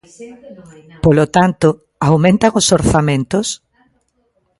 [1.05, 1.67] Polo tanto,
[2.07, 3.47] ¿aumentan os orzamentos?